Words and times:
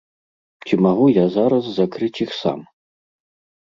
Ці 0.65 0.73
магу 0.85 1.05
я 1.11 1.25
зараз 1.37 1.63
закрыць 1.79 2.15
іх 2.29 2.37
сам? 2.43 2.69